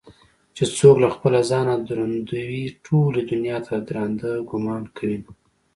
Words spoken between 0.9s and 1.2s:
له